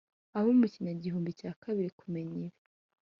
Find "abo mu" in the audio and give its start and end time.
0.37-0.67